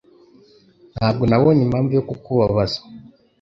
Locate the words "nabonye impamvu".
1.29-1.91